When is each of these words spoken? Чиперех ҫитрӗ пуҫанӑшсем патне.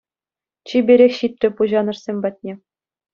Чиперех 0.69 1.13
ҫитрӗ 1.19 1.49
пуҫанӑшсем 1.59 2.17
патне. 2.25 2.53